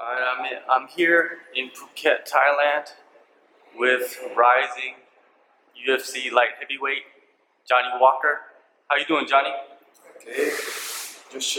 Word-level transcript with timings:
I'm, 0.00 0.44
in, 0.44 0.58
I'm 0.68 0.88
here 0.88 1.38
in 1.54 1.70
Phuket, 1.70 2.28
Thailand 2.28 2.88
with 3.76 4.18
rising 4.36 4.94
UFC 5.88 6.32
light 6.32 6.50
heavyweight 6.60 7.02
Johnny 7.68 7.88
Walker. 8.00 8.40
How 8.88 8.96
you 8.96 9.06
doing, 9.06 9.26
Johnny? 9.28 9.50
Okay, 10.16 10.50
just 11.32 11.58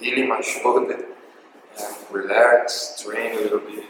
healing 0.00 0.28
my 0.28 0.40
shoulder 0.40 0.92
and 0.92 1.04
relax, 2.10 3.02
train 3.02 3.38
a 3.38 3.40
little 3.42 3.60
bit, 3.60 3.84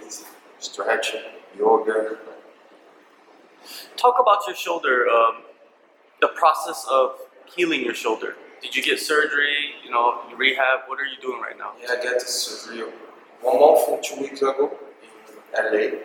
stretching, 0.58 1.22
yoga. 1.56 2.16
Talk 3.96 4.16
about 4.20 4.40
your 4.46 4.56
shoulder, 4.56 5.06
um, 5.08 5.42
the 6.20 6.29
process 6.29 6.84
of 6.90 7.12
healing 7.56 7.82
your 7.82 7.95
shoulder. 7.95 8.36
Did 8.60 8.74
you 8.74 8.82
get 8.82 8.98
surgery? 8.98 9.74
You 9.84 9.90
know, 9.90 10.20
rehab? 10.36 10.80
What 10.88 10.98
are 11.00 11.06
you 11.06 11.20
doing 11.20 11.40
right 11.40 11.56
now? 11.56 11.72
Yeah, 11.80 11.92
I 11.92 12.02
got 12.02 12.14
this 12.14 12.29
surgery 12.29 12.84
one 13.43 13.61
month 13.61 13.89
and 13.89 14.02
two 14.02 14.20
weeks 14.20 14.43
ago 14.43 14.71
in 15.57 15.64
LA, 15.64 15.99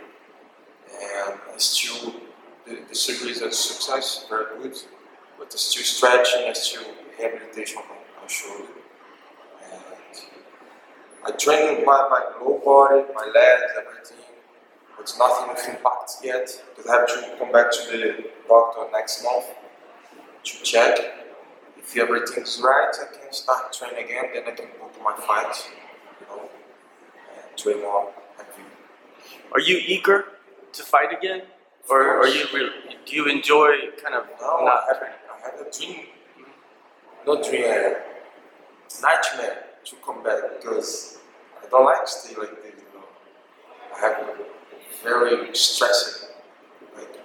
and 1.02 1.62
still 1.62 2.14
the, 2.66 2.80
the 2.88 2.96
surgery 2.96 3.32
is 3.32 3.42
a 3.42 3.52
success, 3.52 4.26
very 4.30 4.46
good, 4.62 4.78
but 5.38 5.52
still 5.54 5.84
stretching, 5.84 6.48
it's 6.48 6.64
still 6.64 6.84
rehabilitation 7.20 7.82
my 8.24 8.28
shoulder. 8.28 8.70
And 9.72 9.82
I 11.26 11.32
train 11.32 11.86
my, 11.86 12.08
my 12.10 12.42
lower 12.42 12.60
body, 12.60 13.04
my 13.14 13.26
legs, 13.26 13.64
everything, 13.78 14.26
but 14.98 15.14
nothing 15.18 15.50
with 15.50 15.68
impact 15.68 16.12
yet, 16.24 16.64
because 16.76 16.90
I 16.90 17.00
have 17.00 17.08
to 17.08 17.36
come 17.38 17.52
back 17.52 17.72
to 17.72 17.92
the 17.92 18.30
doctor 18.48 18.92
next 18.92 19.24
month 19.24 19.46
to 20.44 20.64
check. 20.64 20.98
If 21.78 21.98
everything's 21.98 22.62
right, 22.64 22.92
I 23.02 23.18
can 23.18 23.34
start 23.34 23.74
training 23.74 24.06
again, 24.06 24.26
then 24.34 24.44
I 24.48 24.52
can 24.52 24.68
book 24.80 24.96
my 25.04 25.16
fight, 25.18 25.70
train 27.56 27.82
more. 27.82 28.12
Are 29.54 29.60
you 29.60 29.82
eager 29.86 30.26
to 30.74 30.84
fight 30.84 31.16
again? 31.16 31.44
Or 31.90 32.02
are 32.02 32.28
you 32.28 32.46
really, 32.54 32.72
do 33.06 33.16
you 33.16 33.28
enjoy 33.28 33.72
kind 34.02 34.16
of 34.16 34.26
No, 34.42 34.64
not 34.66 34.84
I 34.90 35.10
I 35.46 35.50
a 35.62 35.72
dream, 35.72 36.08
not 37.28 37.44
dream, 37.44 37.96
nightmare 39.02 39.64
to 39.86 39.96
come 40.06 40.24
back 40.24 40.42
because 40.58 41.20
I 41.62 41.70
don't 41.70 41.86
like 41.86 42.08
stay 42.08 42.36
like 42.36 42.56
this. 42.64 42.74
You 42.78 43.00
know. 43.00 43.06
I 43.96 44.00
have 44.00 44.38
very 45.04 45.54
stressing, 45.54 46.30
like 46.96 47.16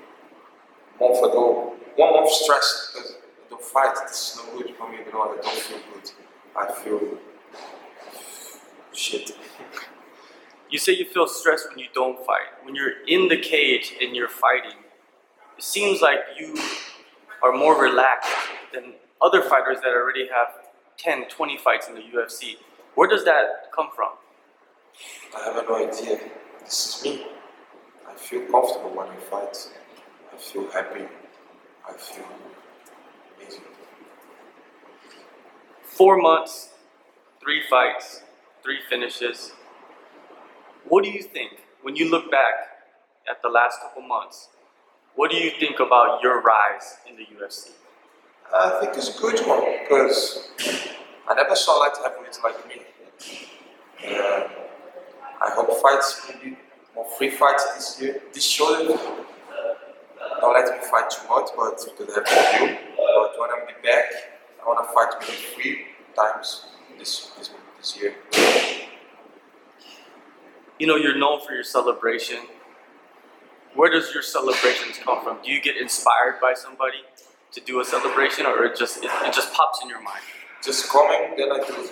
month 1.01 1.19
ago, 1.19 1.77
one 1.97 2.15
month 2.15 2.31
stress 2.31 2.93
because 2.93 3.13
I 3.13 3.51
don't 3.51 3.63
fight. 3.63 3.95
This 4.09 4.35
is 4.35 4.43
no 4.45 4.59
good 4.59 4.75
for 4.77 4.91
me. 4.91 4.99
You 5.07 5.13
know, 5.13 5.23
I 5.23 5.37
don't 5.41 5.47
feel 5.47 5.79
good. 5.95 6.11
I 6.57 6.73
feel 6.73 7.19
shit. 8.93 9.38
You 10.71 10.79
say 10.79 10.93
you 10.93 11.07
feel 11.07 11.27
stressed 11.27 11.69
when 11.71 11.79
you 11.79 11.87
don't 11.95 12.19
fight. 12.27 12.49
When 12.63 12.75
you're 12.75 13.05
in 13.07 13.29
the 13.29 13.39
cage 13.39 13.95
and 14.01 14.15
you're 14.15 14.29
fighting, 14.29 14.79
it 15.57 15.65
seems 15.65 16.03
like 16.03 16.19
you 16.39 16.57
are 17.43 17.53
more 17.53 17.81
relaxed 17.81 18.31
than 18.73 18.95
other 19.23 19.43
fighters 19.43 19.79
that 19.83 19.89
already 19.89 20.29
have 20.29 20.49
10, 20.99 21.29
20 21.29 21.57
fights 21.59 21.89
in 21.89 21.95
the 21.95 22.03
UFC. 22.03 22.57
Where 22.95 23.09
does 23.09 23.25
that 23.25 23.71
come 23.75 23.89
from? 23.95 24.11
I 25.37 25.45
have 25.45 25.65
no 25.69 25.77
idea. 25.77 26.19
This 26.65 26.97
is 26.99 27.05
me. 27.05 27.27
I 28.09 28.15
feel 28.15 28.43
comfortable 28.51 28.91
when 28.91 29.09
I 29.09 29.17
fight. 29.17 29.71
I 30.33 30.37
feel 30.37 30.71
happy. 30.71 31.05
I 31.89 31.93
feel 31.93 32.25
amazing. 33.39 33.63
Four 35.83 36.19
months, 36.19 36.71
three 37.41 37.63
fights, 37.69 38.23
three 38.63 38.79
finishes. 38.89 39.53
What 40.89 41.05
do 41.05 41.11
you 41.11 41.23
think 41.23 41.53
when 41.83 41.97
you 41.97 42.11
look 42.11 42.31
back 42.31 42.55
at 43.31 43.43
the 43.43 43.49
last 43.49 43.81
couple 43.83 44.03
months? 44.03 44.49
What 45.15 45.31
do 45.31 45.37
you 45.37 45.51
think 45.59 45.81
about 45.81 46.23
your 46.23 46.41
rise 46.41 46.97
in 47.09 47.17
the 47.17 47.25
UFC? 47.25 47.71
I 48.55 48.79
think 48.81 48.97
it's 48.97 49.15
a 49.15 49.21
good 49.21 49.39
one 49.47 49.65
because 49.83 50.49
I 51.29 51.35
never 51.35 51.55
saw 51.55 51.73
light 51.73 51.93
heavyweights 52.03 52.41
like 52.43 52.67
me. 52.69 52.83
And 54.05 54.49
I 55.43 55.51
hope 55.51 55.69
fights 55.83 56.27
will 56.27 56.41
be 56.43 56.57
more 56.95 57.07
free 57.19 57.31
fights 57.31 57.65
this 57.75 58.01
year. 58.01 58.23
This 58.33 58.45
show 58.45 58.97
don't 60.41 60.55
let 60.55 60.73
me 60.73 60.85
fight 60.89 61.11
too 61.11 61.29
much, 61.29 61.51
but 61.57 61.77
because 61.99 62.17
I 62.17 62.21
have 62.21 62.59
to 62.61 62.67
do. 62.67 62.77
But 62.97 63.41
when 63.41 63.51
I'm 63.51 63.83
back, 63.83 64.05
I 64.63 64.67
want 64.67 64.87
to 64.87 64.95
fight 64.95 65.11
maybe 65.21 65.43
three 65.55 65.85
times 66.17 66.67
this 66.99 67.33
this, 67.37 67.51
this 67.79 68.01
year. 68.01 68.15
You 70.79 70.87
know, 70.87 70.97
you're 70.97 71.17
known 71.19 71.41
for 71.45 71.53
your 71.53 71.65
celebration. 71.65 72.39
Where 73.75 73.91
does 73.91 74.13
your 74.15 74.23
celebrations 74.23 74.99
come 75.03 75.23
from? 75.23 75.39
Do 75.43 75.51
you 75.51 75.61
get 75.61 75.77
inspired 75.77 76.41
by 76.41 76.55
somebody 76.55 76.99
to 77.53 77.61
do 77.61 77.81
a 77.81 77.85
celebration, 77.85 78.47
or 78.47 78.65
it 78.65 78.79
just 78.79 78.99
it, 78.99 79.11
it 79.23 79.33
just 79.33 79.53
pops 79.53 79.83
in 79.83 79.89
your 79.89 80.03
mind? 80.03 80.21
Just 80.63 80.89
coming, 80.89 81.37
then 81.37 81.53
I 81.53 81.65
do. 81.67 81.89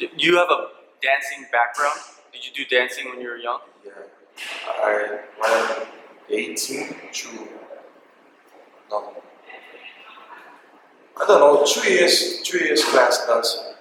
Do 0.00 0.26
you 0.26 0.36
have 0.36 0.48
a 0.50 0.68
dancing 1.00 1.46
background? 1.52 1.98
Did 2.32 2.46
you 2.46 2.52
do 2.52 2.64
dancing 2.64 3.08
when 3.10 3.20
you 3.20 3.28
were 3.28 3.36
young? 3.36 3.60
Yeah, 3.84 3.92
I 4.68 5.18
when 5.38 5.50
I'm 5.50 5.86
18 6.28 6.94
to 7.12 7.28
no, 8.90 9.14
I 11.20 11.26
don't 11.26 11.40
know, 11.40 11.64
two 11.66 11.90
years, 11.90 12.40
two 12.42 12.58
years 12.58 12.84
class 12.84 13.26
dancing 13.26 13.74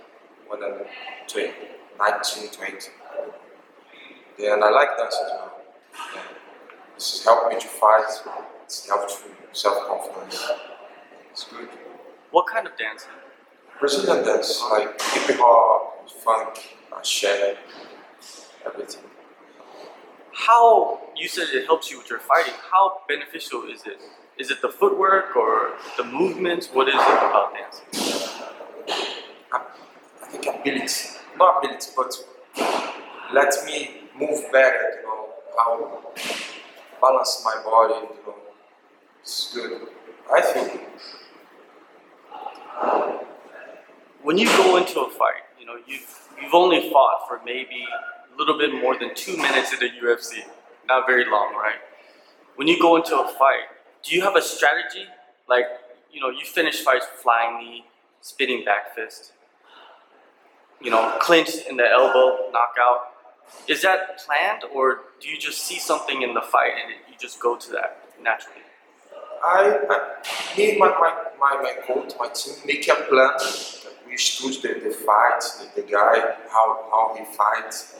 when 0.47 0.63
I'm 0.63 0.85
20, 1.27 1.51
19, 2.09 2.49
20. 2.49 2.77
Then 4.39 4.63
I 4.63 4.69
like 4.71 4.89
dancing 4.97 5.25
as 5.25 5.31
well. 5.31 5.61
Yeah. 6.15 6.21
This 6.95 7.11
has 7.11 7.23
helped 7.23 7.53
me 7.53 7.59
to 7.59 7.67
fight. 7.67 8.05
It's 8.63 8.87
helped 8.87 9.09
to 9.09 9.29
self 9.51 9.87
confidence. 9.87 10.43
It's 11.31 11.43
good. 11.43 11.69
What 12.31 12.47
kind 12.47 12.65
of 12.65 12.75
dancing? 12.77 13.11
Brazilian 13.79 14.25
dance 14.25 14.63
like 14.71 14.99
hip 15.01 15.37
hop, 15.39 16.09
funk, 16.09 16.75
axé, 16.91 17.57
everything. 18.65 19.01
How 20.33 20.99
you 21.15 21.27
said 21.27 21.49
it 21.53 21.65
helps 21.65 21.91
you 21.91 21.99
with 21.99 22.09
your 22.09 22.19
fighting? 22.19 22.53
How 22.71 23.01
beneficial 23.07 23.63
is 23.71 23.85
it? 23.85 23.99
Is 24.39 24.49
it 24.49 24.61
the 24.61 24.69
footwork 24.69 25.35
or 25.35 25.73
the 25.97 26.03
movements? 26.03 26.67
What 26.73 26.87
is 26.87 26.95
it 26.95 26.99
about 26.99 27.53
dancing? 27.53 27.85
I, 29.51 29.61
I 30.23 30.27
think 30.27 30.45
ability, 30.47 30.87
not 31.41 31.63
ability, 31.63 31.91
but 31.95 32.13
let 33.33 33.53
me 33.65 34.01
move 34.17 34.39
better, 34.51 34.83
you 34.97 35.03
know, 35.03 35.29
how 35.57 36.01
balance 37.01 37.41
my 37.43 37.55
body, 37.65 37.95
you 37.95 38.27
know, 38.27 38.35
it's 39.21 39.53
good. 39.53 39.87
I 40.33 40.41
think. 40.41 40.81
When 44.23 44.37
you 44.37 44.45
go 44.45 44.77
into 44.77 44.99
a 45.01 45.09
fight, 45.09 45.43
you 45.59 45.65
know 45.65 45.77
you've 45.87 46.29
you've 46.39 46.53
only 46.53 46.89
fought 46.91 47.27
for 47.27 47.41
maybe 47.43 47.87
a 48.33 48.37
little 48.37 48.57
bit 48.57 48.73
more 48.73 48.97
than 48.97 49.15
two 49.15 49.35
minutes 49.35 49.73
in 49.73 49.79
the 49.79 49.89
UFC, 50.01 50.43
not 50.87 51.07
very 51.07 51.25
long, 51.25 51.53
right? 51.55 51.81
When 52.55 52.67
you 52.67 52.79
go 52.79 52.95
into 52.95 53.15
a 53.19 53.27
fight, 53.27 53.65
do 54.03 54.15
you 54.15 54.21
have 54.21 54.35
a 54.35 54.41
strategy? 54.41 55.05
Like, 55.49 55.65
you 56.11 56.21
know, 56.21 56.29
you 56.29 56.45
finish 56.45 56.83
fights 56.83 57.07
with 57.11 57.21
flying 57.21 57.59
knee, 57.59 57.85
spinning 58.21 58.63
back 58.63 58.95
fist, 58.95 59.33
you 60.81 60.89
know, 60.89 61.17
clinch 61.19 61.51
in 61.69 61.77
the 61.77 61.87
elbow, 61.89 62.49
knockout. 62.51 63.07
Is 63.67 63.81
that 63.81 64.19
planned, 64.25 64.63
or 64.73 65.01
do 65.19 65.29
you 65.29 65.37
just 65.37 65.59
see 65.61 65.77
something 65.77 66.21
in 66.21 66.33
the 66.33 66.41
fight 66.41 66.71
and 66.81 66.95
you 67.09 67.15
just 67.19 67.39
go 67.39 67.55
to 67.57 67.71
that 67.71 68.09
naturally? 68.21 68.61
I, 69.43 69.79
I 69.89 70.57
me, 70.57 70.77
my, 70.77 70.89
my, 70.89 71.13
my, 71.39 71.61
my 71.61 71.73
coach, 71.85 72.13
my 72.19 72.29
team 72.29 72.55
make 72.65 72.87
a 72.87 72.95
plan. 72.95 73.31
We 74.07 74.17
study 74.17 74.79
the, 74.79 74.89
the 74.89 74.95
fight, 74.95 75.39
the, 75.59 75.81
the 75.81 75.87
guy, 75.87 76.35
how, 76.49 76.85
how 76.91 77.15
he 77.17 77.23
fights, 77.35 77.95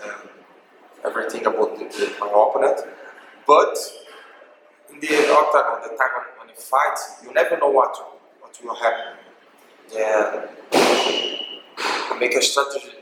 everything 1.06 1.46
about 1.46 1.78
the, 1.80 1.86
the, 1.86 2.14
my 2.20 2.28
opponent. 2.28 2.82
But 3.48 3.78
in 4.92 5.00
the 5.00 5.32
octagon, 5.32 5.82
the 5.84 5.98
time 5.98 6.14
when, 6.38 6.48
when 6.48 6.56
he 6.56 6.62
fights, 6.62 7.22
you 7.24 7.34
never 7.34 7.58
know 7.58 7.70
what 7.70 7.96
what 8.42 8.60
will 8.64 8.76
happen. 8.76 9.18
I 9.94 11.41
make 12.20 12.36
a 12.36 12.42
strategy 12.42 12.94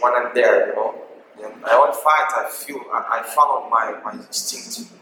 when 0.00 0.14
I'm 0.14 0.34
there, 0.34 0.68
you 0.68 0.74
know. 0.74 0.94
And 1.42 1.64
I 1.64 1.76
want 1.78 1.92
to 1.92 1.98
fight, 1.98 2.46
I 2.46 2.50
feel, 2.50 2.80
I, 2.92 3.20
I 3.20 3.22
follow 3.22 3.68
my, 3.68 3.98
my 4.04 4.12
instinct. 4.12 4.92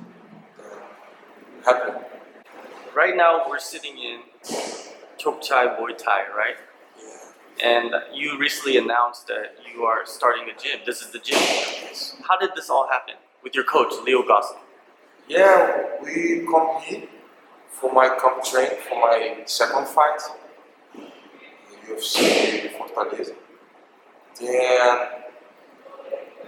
Uh, 0.59 1.65
happen. 1.65 2.03
Right 2.95 3.17
now, 3.17 3.43
we're 3.49 3.59
sitting 3.59 3.99
in 3.99 4.21
Chokchai 5.19 5.79
Muay 5.79 5.97
Thai, 5.97 6.23
right? 6.37 6.57
Yeah. 6.99 7.69
And 7.69 7.95
you 8.15 8.39
recently 8.39 8.79
announced 8.79 9.27
that 9.27 9.57
you 9.73 9.85
are 9.85 10.07
starting 10.07 10.45
a 10.45 10.59
gym. 10.61 10.81
This 10.87 11.03
is 11.03 11.11
the 11.11 11.19
gym. 11.19 11.39
How 12.27 12.39
did 12.39 12.51
this 12.57 12.71
all 12.71 12.89
happen 12.89 13.15
with 13.43 13.55
your 13.55 13.65
coach, 13.65 13.93
Leo 14.05 14.23
Gosling? 14.27 14.61
Yeah, 15.29 15.87
we 16.03 16.47
come 16.51 16.81
here 16.83 17.09
for 17.69 17.93
my 17.93 18.09
come 18.21 18.43
train 18.43 18.71
for 18.89 19.01
my 19.01 19.43
second 19.47 19.87
fight 19.87 20.21
UFC 21.87 22.71
Fortaleza. 22.77 23.35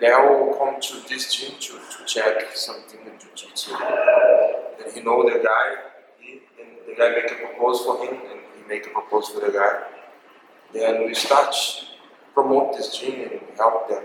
Then 0.02 0.14
all 0.14 0.54
come 0.54 0.80
to 0.80 1.08
this 1.08 1.32
gym 1.32 1.52
to, 1.60 1.74
to 1.74 2.04
check 2.06 2.56
something 2.56 3.00
in 3.00 3.18
jiu-jitsu. 3.20 3.70
Then 3.70 4.94
he 4.94 5.00
know 5.00 5.22
the 5.22 5.38
guy, 5.38 5.76
he, 6.18 6.40
and 6.60 6.70
the 6.88 6.94
guy 6.98 7.10
make 7.10 7.30
a 7.30 7.34
proposal 7.46 7.96
for 7.96 8.04
him, 8.06 8.14
and 8.14 8.40
he 8.56 8.68
make 8.68 8.86
a 8.86 8.90
proposal 8.90 9.38
for 9.38 9.46
the 9.46 9.52
guy. 9.52 9.82
Then 10.72 11.06
we 11.06 11.14
start 11.14 11.54
promote 12.34 12.76
this 12.76 12.98
gym 12.98 13.28
and 13.30 13.40
help 13.56 13.88
them. 13.88 14.04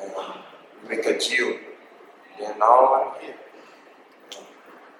And 0.00 0.12
we 0.82 0.96
make 0.96 1.06
a 1.06 1.18
deal. 1.18 1.58
And 2.42 2.58
now 2.58 3.14
I'm 3.14 3.22
here. 3.22 3.36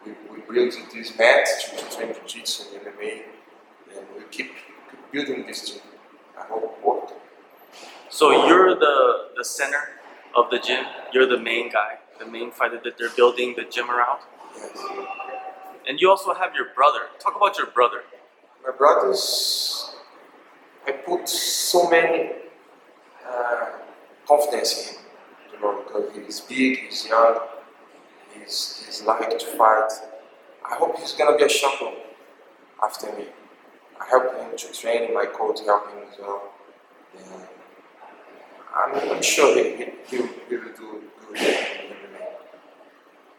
We, 0.05 0.12
we 0.37 0.55
build 0.55 0.73
this 0.94 1.19
mat 1.19 1.49
to, 1.62 1.97
train 1.97 2.15
jiu-jitsu 2.15 2.77
and 2.77 2.87
MMA, 2.87 3.23
and 3.97 4.06
we 4.17 4.23
keep 4.31 4.53
building 5.12 5.47
this 5.47 5.70
gym. 5.70 5.81
I 6.38 6.44
hope 6.44 7.11
it. 7.11 7.17
So 8.11 8.47
you're 8.47 8.75
the 8.75 9.29
the 9.37 9.44
center 9.44 9.88
of 10.35 10.50
the 10.50 10.58
gym. 10.58 10.85
You're 11.12 11.26
the 11.26 11.38
main 11.38 11.70
guy, 11.70 11.99
the 12.19 12.26
main 12.26 12.50
fighter 12.50 12.81
that 12.85 12.99
they're 12.99 13.17
building 13.17 13.55
the 13.56 13.64
gym 13.64 13.91
around. 13.91 14.20
Yes. 14.56 14.79
And 15.88 16.00
you 16.00 16.11
also 16.11 16.35
have 16.35 16.55
your 16.55 16.67
brother. 16.75 17.03
Talk 17.19 17.37
about 17.37 17.58
your 17.58 17.69
brother. 17.69 18.03
My 18.64 18.73
brothers, 18.76 19.94
I 20.87 20.93
put 20.93 21.29
so 21.29 21.88
many 21.88 22.32
uh, 23.29 23.67
confidence 24.26 24.70
in 24.79 24.94
him, 24.94 25.03
you 25.53 25.61
know, 25.61 25.82
because 25.85 26.17
he's 26.17 26.41
big, 26.41 26.79
he's 26.79 27.06
young, 27.06 27.38
he's, 28.35 28.82
he's 28.85 29.03
like 29.03 29.31
to 29.38 29.47
fight. 29.47 29.88
I 30.69 30.75
hope 30.75 30.99
he's 30.99 31.12
gonna 31.12 31.37
be 31.37 31.44
a 31.44 31.49
champion 31.49 31.94
after 32.82 33.12
me. 33.17 33.26
I 34.00 34.06
help 34.08 34.34
him 34.34 34.56
to 34.56 34.72
train, 34.72 35.14
my 35.14 35.26
coach 35.26 35.60
help 35.64 35.88
him 35.90 35.98
as 36.12 36.19
well. 36.20 36.52
And 37.19 37.43
I'm, 38.75 39.10
I'm 39.16 39.22
sure 39.22 39.54
he, 39.56 39.76
he, 39.76 39.84
he, 40.08 40.19
will- 40.19 40.28
he 40.48 40.56
will 40.56 40.72
do 40.76 41.02
good 41.32 41.40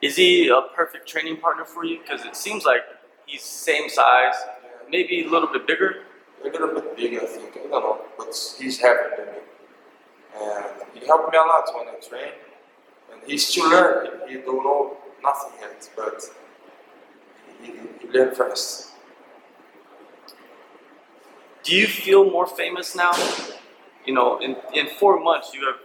Is 0.01 0.15
he 0.15 0.48
a 0.50 0.62
perfect 0.75 1.07
training 1.07 1.38
partner 1.38 1.65
for 1.65 1.86
you? 1.86 2.00
Because 2.01 2.25
it 2.25 2.36
seems 2.36 2.65
like 2.65 2.81
he's 3.25 3.44
same 3.44 3.89
size, 3.89 4.36
maybe 4.89 5.25
a 5.25 5.30
little 5.30 5.51
bit 5.51 5.68
bigger. 5.68 6.04
a 6.44 6.48
little 6.50 6.74
bit 6.74 6.95
bigger, 6.98 7.21
I 7.21 7.25
think. 7.25 7.57
I 7.57 7.62
don't 7.69 7.71
know, 7.71 8.01
but 8.18 8.36
he's 8.59 8.80
heavier 8.80 9.12
than 9.18 9.25
me. 9.27 9.39
And 10.36 10.65
he 11.01 11.06
helped 11.06 11.31
me 11.31 11.38
a 11.38 11.42
lot 11.42 11.65
when 11.75 11.88
I 11.88 11.95
train. 12.00 12.33
And 13.12 13.21
he's 13.25 13.48
still 13.48 13.69
learning. 13.69 14.12
He, 14.27 14.36
don't 14.36 14.63
know 14.63 14.98
nothing 15.24 15.51
yet, 15.62 15.89
but 15.95 16.21
he, 17.62 17.71
he, 17.71 17.80
he 18.01 18.07
learned 18.09 18.38
fast. 18.38 18.92
Do 21.68 21.75
you 21.75 21.86
feel 21.88 22.24
more 22.24 22.48
famous 22.48 22.96
now? 22.96 23.12
You 24.06 24.14
know, 24.14 24.40
in, 24.40 24.56
in 24.74 24.88
four 24.88 25.19
months, 25.22 25.52
you 25.54 25.66
have 25.66 25.75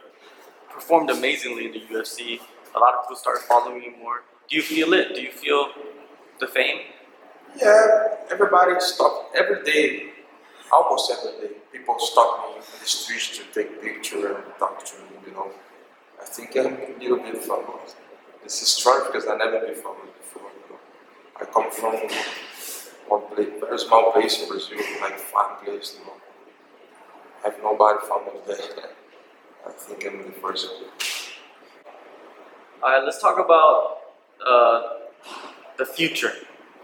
performed 0.73 1.11
amazingly 1.11 1.67
in 1.67 1.73
the 1.73 1.81
UFC. 1.81 2.39
A 2.77 2.79
lot 2.79 2.95
of 2.95 3.03
people 3.03 3.17
started 3.17 3.43
following 3.49 3.83
you 3.83 3.93
more. 4.01 4.23
Do 4.49 4.55
you 4.55 4.63
feel 4.63 4.93
it? 4.93 5.17
Do 5.17 5.21
you 5.21 5.33
feel 5.33 5.73
the 6.39 6.47
fame? 6.47 6.83
Yeah, 7.57 8.15
everybody 8.31 8.79
stop 8.79 9.33
every 9.35 9.65
day, 9.65 10.11
almost 10.73 11.11
every 11.11 11.49
day. 11.49 11.55
People 11.73 11.97
stop 11.99 12.31
me 12.39 12.57
in 12.59 12.63
the 12.81 12.87
streets 12.87 13.37
to 13.39 13.43
take 13.53 13.83
picture 13.83 14.37
and 14.37 14.45
talk 14.61 14.85
to 14.85 14.95
me. 14.99 15.09
You 15.27 15.33
know, 15.33 15.51
I 16.23 16.27
think 16.27 16.57
I'm 16.57 16.77
a 16.77 17.03
little 17.03 17.19
bit 17.19 17.39
famous. 17.39 17.97
This 18.45 18.63
is 18.63 18.69
strange 18.69 19.07
because 19.09 19.27
I 19.27 19.37
never 19.37 19.59
been 19.59 19.75
famous 19.75 20.15
before. 20.17 20.49
You 20.55 20.75
know. 20.75 20.81
I 21.41 21.45
come 21.47 21.73
from 21.73 21.97
one 23.09 23.23
place, 23.35 23.49
very 23.61 23.79
small 23.79 24.13
place 24.13 24.43
in 24.43 24.49
Brazil, 24.49 24.79
like 25.01 25.19
farm 25.19 25.65
place. 25.65 25.97
You 25.99 26.07
know, 26.07 26.13
I 27.45 27.49
have 27.49 27.59
nobody 27.63 27.99
famous 28.07 28.47
there. 28.47 28.91
I 29.67 29.71
think 29.73 30.07
I'm 30.07 30.19
the 30.19 30.33
first. 30.33 30.69
All 32.83 32.91
right, 32.91 33.05
let's 33.05 33.21
talk 33.21 33.39
about 33.39 33.99
uh, 34.45 34.83
the 35.79 35.87
future, 35.87 36.33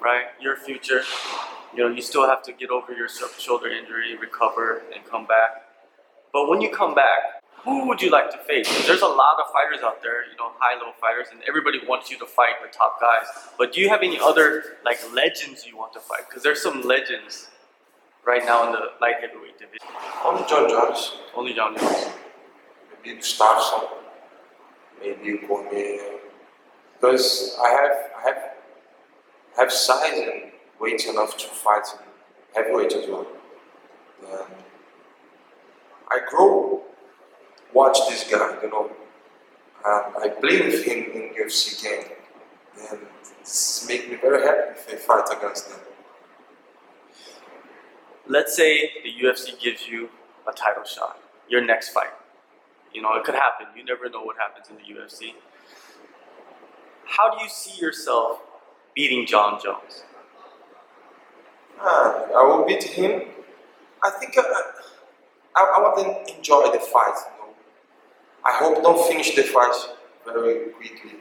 right? 0.01 0.27
Your 0.41 0.57
future. 0.57 1.03
You 1.75 1.85
know, 1.89 1.95
you 1.95 2.03
still 2.03 2.27
have 2.27 2.43
to 2.45 2.53
get 2.53 2.71
over 2.71 2.93
your 2.93 3.09
shoulder 3.09 3.69
injury, 3.69 4.17
recover, 4.17 4.83
and 4.95 5.05
come 5.05 5.27
back. 5.27 5.63
But 6.33 6.49
when 6.49 6.61
you 6.61 6.71
come 6.71 6.95
back, 6.95 7.38
who 7.65 7.87
would 7.87 8.01
you 8.01 8.11
like 8.11 8.31
to 8.31 8.39
face? 8.39 8.69
There's 8.87 9.03
a 9.03 9.07
lot 9.07 9.39
of 9.39 9.53
fighters 9.53 9.83
out 9.85 10.03
there, 10.03 10.25
you 10.31 10.37
know, 10.37 10.53
high-level 10.59 10.95
fighters, 11.01 11.29
and 11.33 11.41
everybody 11.49 11.81
wants 11.87 12.11
you 12.11 12.19
to 12.19 12.27
fight 12.27 12.55
the 12.63 12.69
top 12.77 13.01
guys. 13.01 13.27
But 13.59 13.73
do 13.73 13.81
you 13.81 13.89
have 13.89 14.03
any 14.03 14.19
other 14.19 14.79
like 14.85 14.99
legends 15.13 15.67
you 15.67 15.77
want 15.77 15.93
to 15.95 16.01
fight? 16.01 16.23
Because 16.29 16.43
there's 16.43 16.63
some 16.63 16.83
legends 16.83 17.49
right 18.25 18.45
now 18.45 18.67
in 18.67 18.73
the 18.73 18.93
light 19.01 19.17
heavyweight 19.21 19.59
division. 19.59 19.89
I'm 20.25 20.47
Jon 20.49 20.69
Jones. 20.69 21.13
Only 21.35 21.53
Jon 21.55 21.77
Jones. 21.77 22.09
maybe 23.05 23.19
Gustafsson, 23.19 23.89
maybe 25.01 25.39
Cormier, 25.47 26.19
because 26.95 27.57
I 27.61 27.69
have 27.69 27.93
I 28.17 28.23
have 28.29 28.43
I 29.57 29.61
have 29.63 29.73
size 29.73 30.13
and 30.19 30.53
weight 30.81 31.05
enough 31.07 31.37
to 31.39 31.47
fight 31.47 31.87
heavyweight 32.55 32.93
as 32.93 33.09
well. 33.09 33.27
And 34.21 34.55
I 36.11 36.21
grow, 36.29 36.83
watch 37.79 37.99
this 38.09 38.25
guy, 38.31 38.49
you 38.63 38.71
know, 38.71 38.91
and 39.87 40.17
I 40.25 40.29
play 40.41 40.57
with 40.67 40.85
him 40.85 40.99
in 41.17 41.23
UFC 41.39 41.83
game, 41.83 42.07
and 42.91 43.01
this 43.41 43.87
make 43.89 44.11
me 44.11 44.17
very 44.17 44.43
happy 44.43 44.71
if 44.79 44.89
I 44.93 44.97
fight 44.97 45.39
against 45.39 45.71
them. 45.71 45.81
let's 48.29 48.55
say 48.55 48.91
the 49.03 49.13
UFC 49.25 49.59
gives 49.59 49.89
you 49.89 50.11
a 50.49 50.53
title 50.53 50.85
shot, 50.85 51.19
your 51.49 51.63
next 51.65 51.91
fight. 51.91 52.15
You 52.93 53.03
know, 53.03 53.15
it 53.15 53.25
could 53.25 53.35
happen. 53.35 53.67
You 53.77 53.85
never 53.85 54.09
know 54.11 54.23
what 54.23 54.37
happens 54.37 54.67
in 54.71 54.77
the 54.77 54.87
UFC. 54.95 55.35
How 57.07 57.27
do 57.35 57.43
you 57.43 57.49
see 57.49 57.81
yourself 57.81 58.41
beating 58.95 59.27
Jon 59.27 59.61
Jones? 59.63 60.03
Ah, 61.81 62.27
I 62.39 62.43
will 62.47 62.65
beat 62.67 62.83
him. 62.83 63.23
I 64.03 64.11
think 64.11 64.37
I, 64.37 64.43
I, 65.57 65.63
I 65.77 65.81
want 65.81 66.29
to 66.29 66.37
enjoy 66.37 66.71
the 66.73 66.81
fight. 66.81 67.19
I 68.45 68.53
hope 68.53 68.83
don't 68.83 69.07
finish 69.09 69.35
the 69.35 69.43
fight 69.43 69.75
very 70.25 70.71
quickly 70.71 71.13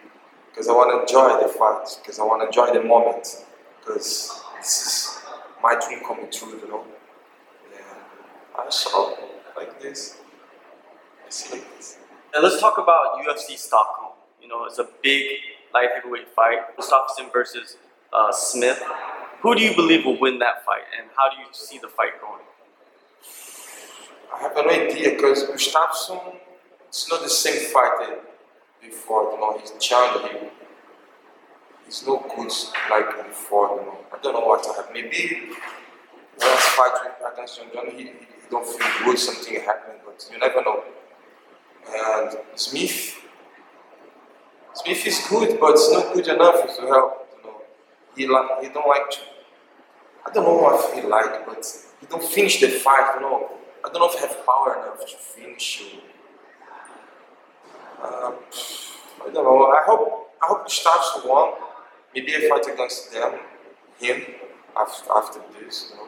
because 0.49 0.67
I 0.67 0.73
want 0.73 0.91
to 0.91 1.01
enjoy 1.01 1.41
the 1.41 1.53
fight 1.53 1.85
because 2.01 2.19
I 2.19 2.23
want 2.23 2.41
to 2.41 2.47
enjoy 2.47 2.73
the 2.73 2.85
moment 2.85 3.45
because 3.79 4.41
this 4.57 4.85
is 4.85 5.19
my 5.61 5.77
dream 5.85 5.99
coming 6.05 6.31
true. 6.31 6.59
You 6.59 6.67
know. 6.67 6.85
Yeah. 7.71 7.79
I 8.57 8.69
saw 8.69 9.15
like 9.55 9.81
this. 9.81 10.17
I 11.25 11.29
see 11.29 11.55
like 11.55 11.75
this. 11.75 11.97
And 12.33 12.43
let's 12.43 12.59
talk 12.59 12.77
about 12.77 13.19
UFC 13.25 13.57
Stockholm. 13.57 14.13
You 14.41 14.47
know, 14.47 14.65
it's 14.65 14.79
a 14.79 14.87
big 15.01 15.39
light 15.73 15.89
heavyweight 15.95 16.29
fight. 16.29 16.77
Gustafsson 16.77 17.31
versus 17.33 17.77
uh, 18.13 18.31
Smith. 18.31 18.81
Who 19.41 19.55
do 19.55 19.61
you 19.61 19.75
believe 19.75 20.05
will 20.05 20.19
win 20.19 20.39
that 20.39 20.65
fight, 20.65 20.83
and 20.99 21.09
how 21.15 21.29
do 21.29 21.37
you 21.37 21.47
see 21.51 21.77
the 21.77 21.87
fight 21.87 22.19
going? 22.19 22.41
I 24.33 24.41
have 24.41 24.55
no 24.55 24.69
idea 24.69 25.11
because 25.11 25.43
Gustafsson 25.43 26.35
it's 26.87 27.09
not 27.09 27.21
the 27.21 27.29
same 27.29 27.69
fighter 27.71 28.19
before, 28.81 29.31
you 29.31 29.39
know, 29.39 29.57
he's 29.59 29.71
challenged 29.79 30.33
he 30.33 30.47
he's 31.85 32.05
no 32.05 32.17
good 32.35 32.51
like 32.89 33.27
before, 33.27 33.69
you 33.79 33.85
know. 33.85 33.97
I 34.13 34.21
don't 34.21 34.33
know 34.33 34.45
what 34.45 34.65
have. 34.75 34.89
Maybe 34.93 35.49
last 36.39 36.67
fight 36.69 36.91
with 37.03 37.33
against 37.33 37.57
John 37.57 37.67
John 37.73 37.85
he, 37.95 38.03
he 38.03 38.49
don't 38.49 38.65
feel 38.65 39.05
good, 39.05 39.19
something 39.19 39.55
happened, 39.55 39.99
but 40.05 40.29
you 40.31 40.39
never 40.39 40.61
know. 40.61 40.83
And 41.89 42.37
Smith 42.55 43.15
Smith 44.73 45.07
is 45.07 45.25
good 45.29 45.59
but 45.59 45.71
it's 45.71 45.91
not 45.91 46.13
good 46.13 46.27
enough 46.27 46.63
as 46.69 46.77
well, 46.81 47.25
you 47.37 47.43
know. 47.43 47.61
He 48.15 48.27
like 48.27 48.63
he 48.63 48.69
don't 48.69 48.87
like 48.87 49.09
to 49.11 49.19
I 50.25 50.31
don't 50.33 50.43
know 50.43 50.55
what 50.61 50.93
he 50.93 51.01
like, 51.01 51.45
but 51.45 51.65
he 52.01 52.05
don't 52.05 52.23
finish 52.23 52.59
the 52.59 52.67
fight, 52.67 53.15
you 53.15 53.21
know. 53.21 53.49
I 53.85 53.89
don't 53.89 53.99
know 54.01 54.09
if 54.09 54.17
I 54.17 54.27
have 54.27 54.45
power 54.45 54.75
enough 54.83 54.99
to 55.07 55.15
finish 55.15 55.81
you. 55.81 55.99
Um, 58.01 58.35
I 59.21 59.31
don't 59.33 59.43
know. 59.43 59.65
I 59.67 59.83
hope 59.85 60.29
I 60.41 60.47
hope 60.47 60.67
Gustafsson 60.67 61.27
won. 61.27 61.53
Maybe 62.13 62.33
a 62.33 62.49
fight 62.49 62.65
against 62.71 63.11
them, 63.11 63.39
him 63.99 64.23
after 64.77 65.11
after 65.11 65.39
this. 65.59 65.91
You 65.91 65.97
know. 65.97 66.07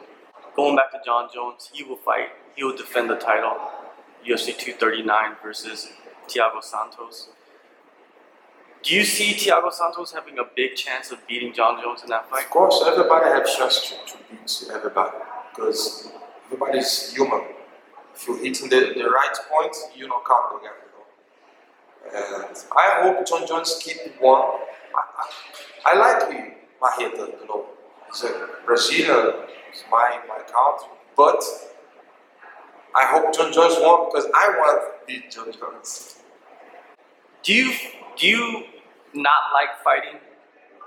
Going 0.56 0.76
back 0.76 0.90
to 0.92 0.98
Jon 1.04 1.28
Jones, 1.32 1.70
he 1.72 1.82
will 1.82 1.96
fight. 1.96 2.28
He 2.54 2.64
will 2.64 2.76
defend 2.76 3.10
the 3.10 3.16
title, 3.16 3.56
UFC 4.26 4.56
239 4.56 5.36
versus 5.42 5.88
Thiago 6.28 6.62
Santos. 6.62 7.28
Do 8.82 8.94
you 8.94 9.04
see 9.04 9.34
Thiago 9.34 9.72
Santos 9.72 10.12
having 10.12 10.38
a 10.38 10.44
big 10.56 10.74
chance 10.74 11.10
of 11.10 11.26
beating 11.26 11.52
Jon 11.52 11.82
Jones 11.82 12.02
in 12.02 12.08
that 12.08 12.30
fight? 12.30 12.44
Of 12.44 12.50
course, 12.50 12.82
everybody 12.86 13.26
has 13.26 13.54
chance 13.54 13.80
to, 13.90 14.12
to 14.12 14.18
beat 14.30 14.70
everybody 14.72 15.16
because 15.54 16.10
everybody 16.46 16.78
is 16.78 17.12
human. 17.12 17.42
If 18.14 18.26
you 18.26 18.36
hit 18.36 18.60
in 18.62 18.68
the, 18.70 18.92
the 18.96 19.08
right 19.10 19.36
point, 19.50 19.76
you 19.94 20.08
knock 20.08 20.26
out 20.30 20.60
the 20.60 20.68
guy. 20.68 20.74
You 22.12 22.20
know? 22.20 22.46
And 22.48 22.56
I 22.76 23.02
hope 23.02 23.26
Jon 23.26 23.46
Jones 23.46 23.80
keep 23.82 23.98
one. 24.20 24.42
I, 24.94 25.02
I, 25.84 25.92
I 25.92 25.98
like 25.98 26.54
Marreta, 26.80 27.40
you 27.40 27.46
know. 27.48 27.66
He's 28.08 28.24
a 28.24 28.48
Brazilian, 28.66 29.34
it's 29.70 29.84
my, 29.90 30.18
my 30.28 30.38
country. 30.38 30.88
But 31.16 31.42
I 32.94 33.06
hope 33.06 33.34
Jon 33.34 33.52
Jones 33.52 33.74
won 33.78 34.08
because 34.08 34.26
I 34.34 34.48
want 34.58 34.82
to 34.82 35.06
beat 35.06 35.30
Jon 35.30 35.52
Jones. 35.52 36.18
Do 37.42 37.54
you 37.54 37.72
do 38.16 38.26
you 38.26 38.64
not 39.14 39.52
like 39.54 39.82
fighting 39.82 40.20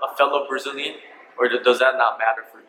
a 0.02 0.16
fellow 0.16 0.46
Brazilian, 0.48 0.96
or 1.38 1.48
does 1.48 1.78
that 1.78 1.96
not 1.96 2.18
matter 2.18 2.44
for 2.50 2.58
you? 2.58 2.64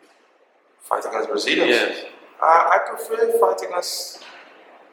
Fight 0.80 1.04
against 1.04 1.28
Brazilians? 1.28 2.04
Uh, 2.40 2.44
I 2.44 2.78
prefer 2.88 3.38
fight 3.38 3.60
against 3.62 4.24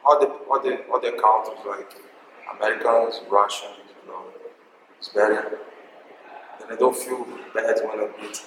other 0.08 0.30
other 0.52 0.84
other 0.94 1.12
countries 1.12 1.58
like 1.66 1.96
Americans, 2.56 3.20
Russians. 3.30 3.76
You 4.02 4.12
know, 4.12 4.22
it's 4.98 5.08
better. 5.08 5.58
And 6.62 6.72
I 6.72 6.76
don't 6.76 6.96
feel 6.96 7.26
bad 7.54 7.80
when 7.84 8.00
I 8.00 8.08
beat. 8.20 8.40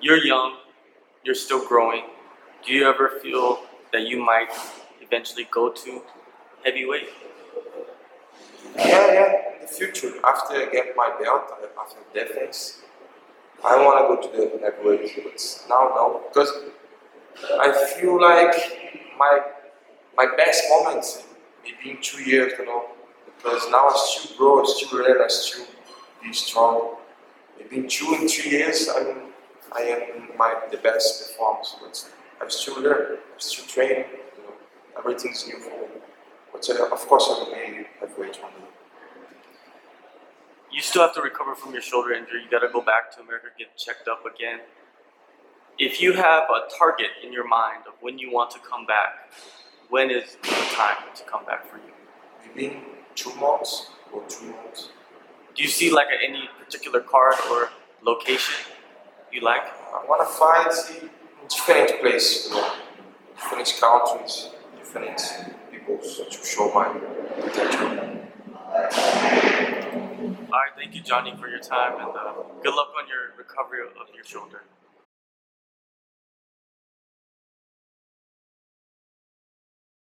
You're 0.00 0.24
young, 0.24 0.56
you're 1.24 1.34
still 1.34 1.66
growing. 1.66 2.04
Do 2.66 2.72
you 2.72 2.86
ever 2.88 3.08
feel 3.22 3.60
that 3.92 4.02
you 4.06 4.22
might 4.22 4.50
eventually 5.00 5.46
go 5.50 5.70
to 5.70 6.02
heavyweight? 6.64 7.08
Yeah, 8.76 9.12
yeah. 9.12 9.54
In 9.54 9.60
the 9.62 9.66
future, 9.66 10.12
after 10.26 10.54
I 10.54 10.68
get 10.70 10.96
my 10.96 11.10
belt, 11.22 11.44
after 11.80 11.98
defense, 12.12 12.82
I 13.64 13.76
want 13.82 14.20
to 14.20 14.28
go 14.28 14.28
to 14.28 14.58
the 14.58 14.58
heavyweight. 14.64 15.24
But 15.24 15.66
now, 15.68 15.92
no, 15.94 16.22
because 16.28 16.52
I 17.60 17.72
feel 17.96 18.20
like 18.20 18.54
my 19.18 19.40
my 20.16 20.26
best 20.36 20.64
moments 20.70 21.24
maybe 21.64 21.96
in 21.96 22.02
two 22.02 22.22
years, 22.22 22.52
you 22.58 22.66
know. 22.66 22.86
Because 23.36 23.68
now 23.70 23.88
I 23.88 23.92
still 23.96 24.36
grow, 24.36 24.62
I 24.62 24.64
still 24.66 24.98
learn, 24.98 25.20
I 25.22 25.28
still 25.28 25.66
be 26.22 26.32
strong. 26.32 26.96
Maybe 27.58 27.76
in 27.76 27.88
two 27.88 28.14
and 28.18 28.30
three 28.30 28.50
years, 28.50 28.88
I'm 28.94 29.32
I 29.76 29.80
am 29.82 30.28
my 30.38 30.54
the 30.70 30.78
best 30.78 31.32
performance. 31.32 31.76
But 31.80 32.10
I'm 32.40 32.50
still 32.50 32.80
learning, 32.80 33.18
I'm 33.32 33.40
still 33.40 33.66
training. 33.66 34.04
You 34.36 34.44
know, 34.44 34.54
everything's 34.98 35.46
new 35.46 35.58
for 35.58 35.70
me. 35.70 36.00
But 36.52 36.68
uh, 36.70 36.84
of 36.92 37.06
course, 37.08 37.28
I 37.28 37.38
will 37.38 37.52
be 37.52 37.86
heavyweight 38.00 38.42
one. 38.42 38.52
You 40.70 40.80
still 40.80 41.02
have 41.02 41.14
to 41.14 41.22
recover 41.22 41.54
from 41.54 41.72
your 41.72 41.82
shoulder 41.82 42.12
injury. 42.12 42.42
You 42.42 42.50
got 42.50 42.66
to 42.66 42.72
go 42.72 42.80
back 42.80 43.14
to 43.14 43.20
America, 43.20 43.46
get 43.56 43.76
checked 43.76 44.08
up 44.08 44.24
again. 44.26 44.60
If 45.78 46.00
you 46.00 46.12
have 46.14 46.44
a 46.44 46.68
target 46.78 47.10
in 47.24 47.32
your 47.32 47.46
mind 47.46 47.82
of 47.86 47.94
when 48.00 48.18
you 48.18 48.32
want 48.32 48.50
to 48.52 48.58
come 48.58 48.86
back, 48.86 49.30
when 49.90 50.10
is 50.10 50.36
the 50.42 50.48
time 50.48 50.96
to 51.14 51.22
come 51.24 51.44
back 51.44 51.66
for 51.66 51.76
you? 51.76 51.92
Maybe 52.46 52.66
in 52.74 52.82
two 53.14 53.34
months 53.34 53.88
or 54.12 54.22
three 54.28 54.48
months. 54.48 54.90
Do 55.54 55.62
you 55.62 55.68
see 55.68 55.90
like 55.90 56.08
any 56.26 56.48
particular 56.64 57.00
card 57.00 57.34
or 57.50 57.70
location 58.02 58.54
you 59.32 59.40
like? 59.40 59.62
I 59.62 60.04
want 60.08 60.28
to 60.28 61.02
in 61.02 61.10
different 61.48 62.00
places, 62.00 62.48
you 62.48 62.56
know, 62.56 62.72
different 63.36 63.74
countries, 63.80 64.50
different 64.78 65.20
people 65.70 66.02
so 66.02 66.24
to 66.24 66.44
show 66.44 66.72
my 66.74 66.88
potential. 67.40 68.14
All 70.54 70.60
right, 70.60 70.72
thank 70.76 70.94
you, 70.94 71.02
Johnny, 71.02 71.34
for 71.38 71.48
your 71.48 71.60
time, 71.60 71.94
and 72.00 72.16
uh, 72.16 72.32
good 72.62 72.74
luck 72.74 72.88
on 72.98 73.08
your 73.08 73.34
recovery 73.36 73.80
of 73.80 74.14
your 74.14 74.24
shoulder. 74.24 74.62